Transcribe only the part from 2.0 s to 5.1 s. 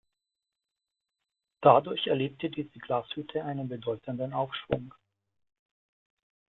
erlebte diese Glashütte einen bedeutenden Aufschwung.